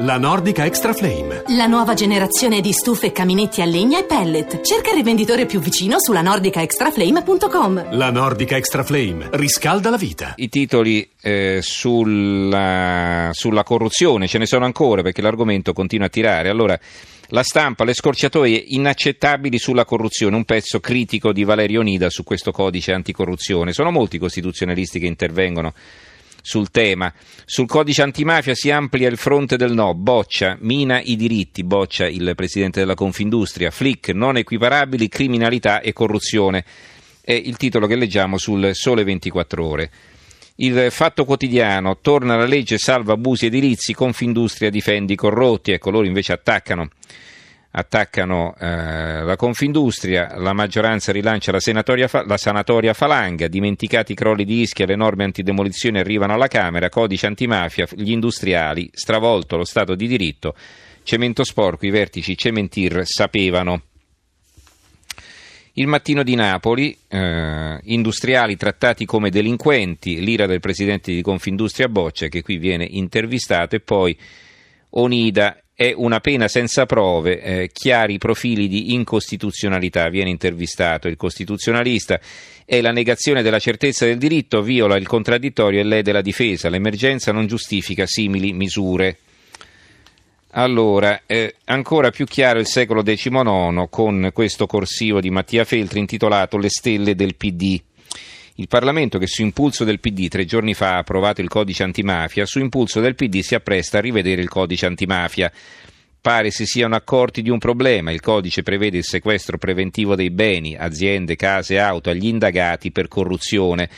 [0.00, 1.42] La Nordica Extra Flame.
[1.56, 4.60] La nuova generazione di stufe, caminetti a legna e pellet.
[4.60, 7.96] Cerca il rivenditore più vicino sulla nordicaextraflame.com.
[7.96, 10.34] La Nordica Extra Flame riscalda la vita.
[10.36, 16.48] I titoli eh, sulla, sulla corruzione ce ne sono ancora perché l'argomento continua a tirare.
[16.48, 16.78] Allora,
[17.30, 22.52] la stampa, le scorciatoie inaccettabili sulla corruzione, un pezzo critico di Valerio Nida su questo
[22.52, 23.72] codice anticorruzione.
[23.72, 25.74] Sono molti i costituzionalisti che intervengono
[26.48, 27.12] sul tema.
[27.44, 32.32] Sul codice antimafia si amplia il fronte del no, boccia, mina i diritti, boccia il
[32.34, 36.64] presidente della Confindustria, flick non equiparabili, criminalità e corruzione.
[37.20, 39.90] È il titolo che leggiamo sul Sole 24 Ore.
[40.56, 46.06] Il fatto quotidiano, torna la legge salva abusi edilizi, Confindustria difendi i corrotti, ecco loro
[46.06, 46.88] invece attaccano
[47.70, 51.60] attaccano eh, la Confindustria, la maggioranza rilancia la,
[52.26, 57.26] la, sanatoria Falanga, dimenticati i crolli di Ischia, le norme antidemolizione arrivano alla Camera, codice
[57.26, 60.54] antimafia, gli industriali, stravolto lo Stato di diritto,
[61.02, 63.82] cemento sporco, i vertici cementir sapevano.
[65.74, 72.26] Il mattino di Napoli, eh, industriali trattati come delinquenti, l'ira del presidente di Confindustria Boccia
[72.26, 74.18] che qui viene intervistato e poi
[74.90, 82.18] Onida è una pena senza prove, eh, chiari profili di incostituzionalità, viene intervistato il costituzionalista,
[82.64, 87.30] è la negazione della certezza del diritto, viola il contraddittorio e lede la difesa, l'emergenza
[87.30, 88.52] non giustifica simili
[90.50, 96.58] Allora, eh, ancora più chiaro il secolo XIX con questo corsivo di Mattia Feltri intitolato
[96.58, 97.80] Le stelle del PD.
[98.60, 102.44] Il Parlamento, che su impulso del PD tre giorni fa ha approvato il codice antimafia,
[102.44, 105.52] su impulso del PD si appresta a rivedere il codice antimafia.
[106.20, 108.10] Pare si siano accorti di un problema.
[108.10, 113.88] Il codice prevede il sequestro preventivo dei beni, aziende, case, auto agli indagati per corruzione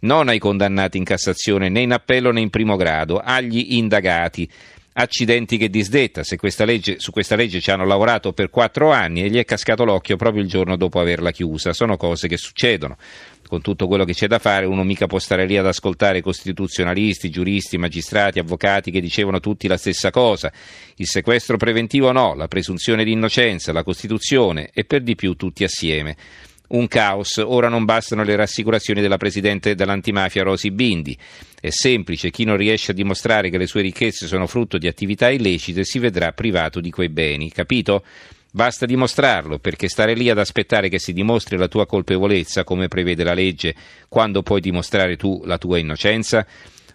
[0.00, 4.48] non ai condannati in Cassazione né in appello né in primo grado, agli indagati.
[5.00, 9.30] Accidenti che disdetta, questa legge, su questa legge ci hanno lavorato per quattro anni e
[9.30, 11.72] gli è cascato l'occhio proprio il giorno dopo averla chiusa.
[11.72, 12.96] Sono cose che succedono
[13.46, 17.30] con tutto quello che c'è da fare, uno mica può stare lì ad ascoltare costituzionalisti,
[17.30, 20.52] giuristi, magistrati, avvocati che dicevano tutti la stessa cosa.
[20.96, 25.62] Il sequestro preventivo no, la presunzione di innocenza, la Costituzione e per di più tutti
[25.62, 26.16] assieme.
[26.68, 31.16] Un caos, ora non bastano le rassicurazioni della Presidente dell'antimafia Rosi Bindi.
[31.58, 35.30] È semplice, chi non riesce a dimostrare che le sue ricchezze sono frutto di attività
[35.30, 38.04] illecite si vedrà privato di quei beni, capito?
[38.50, 43.24] Basta dimostrarlo, perché stare lì ad aspettare che si dimostri la tua colpevolezza, come prevede
[43.24, 43.74] la legge,
[44.08, 46.46] quando puoi dimostrare tu la tua innocenza?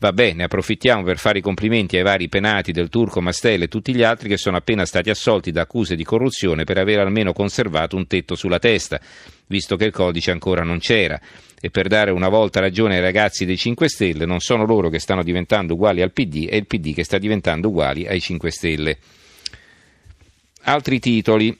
[0.00, 3.92] Va bene, approfittiamo per fare i complimenti ai vari penati del Turco, Mastella e tutti
[3.92, 7.96] gli altri che sono appena stati assolti da accuse di corruzione per aver almeno conservato
[7.96, 9.00] un tetto sulla testa,
[9.48, 11.20] visto che il codice ancora non c'era.
[11.60, 15.00] E per dare una volta ragione ai ragazzi dei 5 Stelle, non sono loro che
[15.00, 18.98] stanno diventando uguali al PD, è il PD che sta diventando uguali ai 5 Stelle.
[20.62, 21.58] Altri titoli.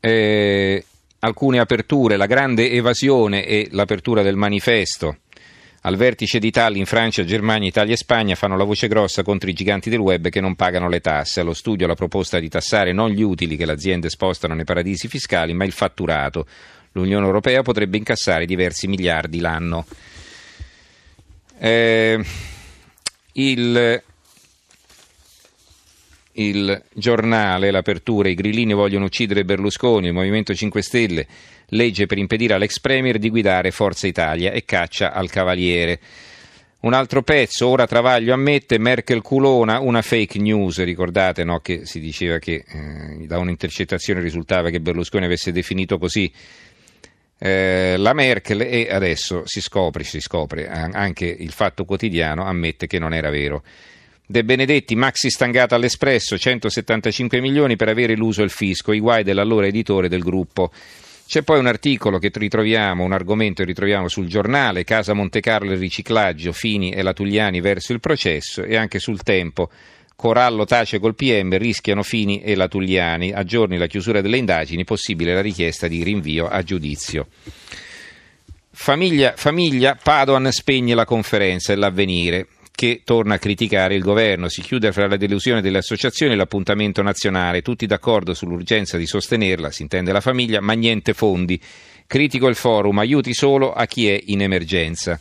[0.00, 0.84] Eh,
[1.18, 5.18] alcune aperture, la grande evasione e l'apertura del manifesto.
[5.86, 9.52] Al vertice di Tallinn, Francia, Germania, Italia e Spagna fanno la voce grossa contro i
[9.52, 11.38] giganti del web che non pagano le tasse.
[11.38, 15.06] Allo studio la proposta di tassare non gli utili che le aziende spostano nei paradisi
[15.06, 16.44] fiscali, ma il fatturato.
[16.90, 19.86] L'Unione Europea potrebbe incassare diversi miliardi l'anno.
[21.56, 22.20] Eh,
[23.34, 24.02] il
[26.36, 31.26] il giornale, l'apertura, i grillini vogliono uccidere Berlusconi, il Movimento 5 Stelle,
[31.68, 36.00] legge per impedire all'ex Premier di guidare Forza Italia e caccia al Cavaliere.
[36.80, 41.98] Un altro pezzo, ora Travaglio ammette, Merkel culona, una fake news, ricordate no, che si
[41.98, 46.30] diceva che eh, da un'intercettazione risultava che Berlusconi avesse definito così
[47.38, 52.98] eh, la Merkel e adesso si scopre, si scopre, anche il fatto quotidiano ammette che
[52.98, 53.62] non era vero.
[54.28, 59.68] De Benedetti, maxi stangata all'Espresso, 175 milioni per avere l'uso il fisco, i guai dell'allora
[59.68, 60.72] editore del gruppo.
[61.28, 65.70] C'è poi un articolo che ritroviamo, un argomento che ritroviamo sul giornale, Casa Monte Carlo
[65.70, 69.70] e riciclaggio, Fini e la Tugliani verso il processo e anche sul tempo.
[70.16, 73.30] Corallo tace col PM, rischiano Fini e la Tugliani.
[73.30, 77.28] A giorni la chiusura delle indagini, possibile la richiesta di rinvio a giudizio.
[78.72, 84.48] Famiglia, famiglia Padoan spegne la conferenza e l'avvenire che torna a criticare il governo.
[84.48, 89.72] Si chiude fra la delusione delle associazioni e l'appuntamento nazionale, tutti d'accordo sull'urgenza di sostenerla,
[89.72, 91.60] si intende la famiglia, ma niente fondi.
[92.06, 95.18] Critico il forum, aiuti solo a chi è in emergenza.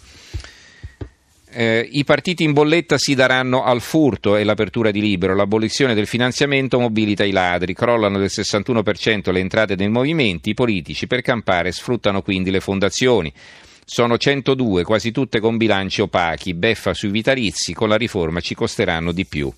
[1.57, 5.33] Eh, I partiti in bolletta si daranno al furto e l'apertura di libero.
[5.33, 7.73] L'abolizione del finanziamento mobilita i ladri.
[7.73, 10.49] Crollano del 61% le entrate dei movimenti.
[10.49, 13.31] I politici per campare sfruttano quindi le fondazioni.
[13.87, 19.11] Sono 102, quasi tutte con bilanci opachi, beffa sui vitalizi, con la riforma ci costeranno
[19.11, 19.53] di più.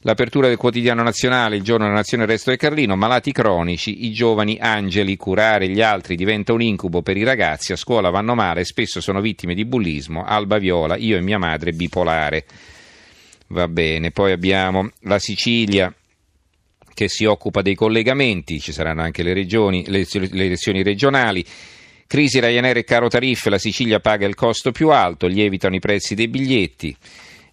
[0.00, 4.12] L'apertura del quotidiano nazionale, il giorno della nazione, il resto del Carlino, malati cronici, i
[4.12, 8.64] giovani angeli, curare gli altri diventa un incubo per i ragazzi, a scuola vanno male,
[8.64, 12.44] spesso sono vittime di bullismo, Alba Viola, io e mia madre bipolare.
[13.48, 15.94] Va bene, poi abbiamo la Sicilia
[16.92, 21.44] che si occupa dei collegamenti, ci saranno anche le, regioni, le, le elezioni regionali.
[22.06, 26.14] Crisi Ryanair e caro tariffe, la Sicilia paga il costo più alto, lievitano i prezzi
[26.14, 26.96] dei biglietti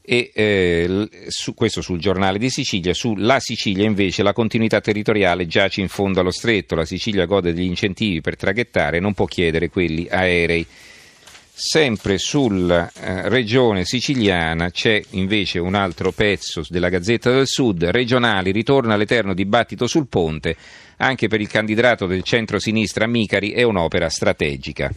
[0.06, 5.80] e eh, su, questo sul giornale di Sicilia, sulla Sicilia invece la continuità territoriale giace
[5.82, 10.08] in fondo allo stretto, la Sicilia gode degli incentivi per traghettare non può chiedere quelli
[10.10, 10.68] aerei.
[11.56, 18.52] Sempre sulla eh, regione siciliana c'è invece un altro pezzo della Gazzetta del Sud, regionali,
[18.52, 20.56] ritorna l'eterno dibattito sul ponte,
[20.98, 24.92] anche per il candidato del centro-sinistra Micari è un'opera strategica.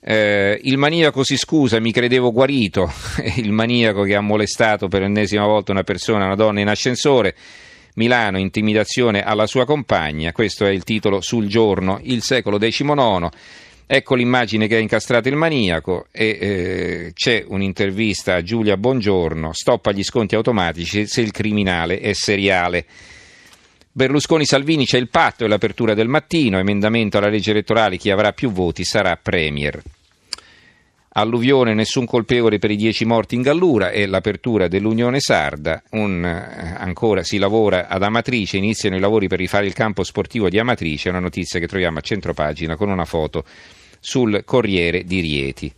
[0.00, 2.92] Eh, il maniaco si scusa, mi credevo guarito,
[3.36, 7.34] il maniaco che ha molestato per l'ennesima volta una persona, una donna in ascensore.
[7.94, 13.30] Milano, intimidazione alla sua compagna, questo è il titolo sul giorno, il secolo XIX.
[13.90, 19.92] Ecco l'immagine che ha incastrato il maniaco e eh, c'è un'intervista a Giulia Bongiorno, stoppa
[19.92, 22.84] gli sconti automatici se il criminale è seriale.
[23.90, 28.52] Berlusconi-Salvini c'è il patto e l'apertura del mattino, emendamento alla legge elettorale, chi avrà più
[28.52, 29.80] voti sarà Premier.
[31.12, 35.82] Alluvione, nessun colpevole per i dieci morti in Gallura e l'apertura dell'Unione Sarda.
[35.92, 40.50] Un, eh, ancora si lavora ad Amatrice, iniziano i lavori per rifare il campo sportivo
[40.50, 43.44] di Amatrice, una notizia che troviamo a centropagina con una foto
[44.00, 45.72] sul Corriere di Rieti.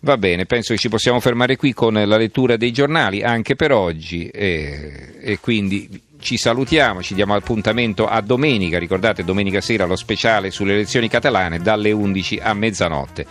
[0.00, 3.72] Va bene, penso che ci possiamo fermare qui con la lettura dei giornali anche per
[3.72, 5.88] oggi e, e quindi
[6.20, 11.58] ci salutiamo, ci diamo appuntamento a domenica, ricordate domenica sera lo speciale sulle elezioni catalane
[11.58, 13.26] dalle 11 a mezzanotte.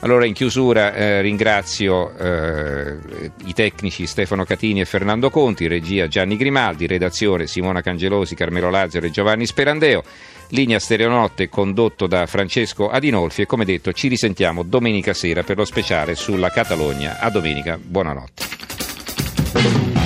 [0.00, 2.98] Allora in chiusura eh, ringrazio eh,
[3.46, 9.06] i tecnici Stefano Catini e Fernando Conti, regia Gianni Grimaldi, redazione Simona Cangelosi, Carmelo Lazzaro
[9.06, 10.04] e Giovanni Sperandeo.
[10.50, 15.64] Linea Stereonotte condotto da Francesco Adinolfi e come detto ci risentiamo domenica sera per lo
[15.64, 17.18] speciale sulla Catalogna.
[17.18, 19.97] A domenica, buonanotte.